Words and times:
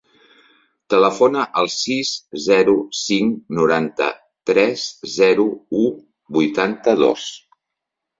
Telefona 0.91 1.41
al 1.63 1.67
sis, 1.73 2.13
zero, 2.45 2.73
cinc, 2.99 3.35
noranta-tres, 3.57 4.87
zero, 5.17 5.45
u, 5.83 5.85
vuitanta-dos. 6.39 7.27